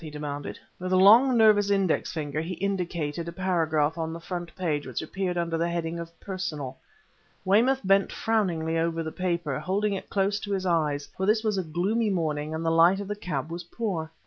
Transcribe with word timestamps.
he 0.03 0.09
demanded. 0.09 0.57
With 0.79 0.91
a 0.93 0.97
long, 0.97 1.37
nervous 1.37 1.69
index 1.69 2.11
finger 2.11 2.41
he 2.41 2.55
indicated 2.55 3.27
a 3.27 3.31
paragraph 3.31 3.99
on 3.99 4.13
the 4.13 4.19
front 4.19 4.51
page 4.55 4.87
which 4.87 4.99
appeared 4.99 5.37
under 5.37 5.59
the 5.59 5.69
heading 5.69 5.99
of 5.99 6.19
"Personal." 6.19 6.75
Weymouth 7.45 7.81
bent 7.83 8.11
frowningly 8.11 8.79
over 8.79 9.03
the 9.03 9.11
paper, 9.11 9.59
holding 9.59 9.93
it 9.93 10.09
close 10.09 10.39
to 10.39 10.53
his 10.53 10.65
eyes, 10.65 11.07
for 11.15 11.27
this 11.27 11.43
was 11.43 11.59
a 11.59 11.63
gloomy 11.63 12.09
morning 12.09 12.51
and 12.51 12.65
the 12.65 12.71
light 12.71 12.99
in 12.99 13.05
the 13.07 13.15
cab 13.15 13.51
was 13.51 13.63
poor. 13.65 14.11